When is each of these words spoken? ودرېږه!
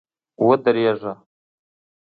ودرېږه! 0.47 1.13